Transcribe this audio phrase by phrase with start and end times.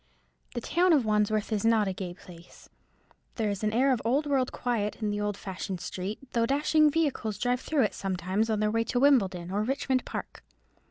[0.55, 2.69] The town of Wandsworth is not a gay place.
[3.35, 6.89] There is an air of old world quiet in the old fashioned street, though dashing
[6.89, 10.43] vehicles drive through it sometimes on their way to Wimbledon or Richmond Park.